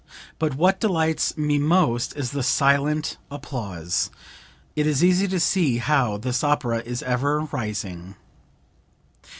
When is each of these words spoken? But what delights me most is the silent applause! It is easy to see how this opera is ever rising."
But 0.39 0.55
what 0.55 0.79
delights 0.79 1.37
me 1.37 1.59
most 1.59 2.15
is 2.17 2.31
the 2.31 2.41
silent 2.41 3.17
applause! 3.29 4.09
It 4.75 4.87
is 4.87 5.03
easy 5.03 5.27
to 5.27 5.39
see 5.39 5.77
how 5.77 6.17
this 6.17 6.43
opera 6.43 6.79
is 6.79 7.03
ever 7.03 7.41
rising." 7.41 8.15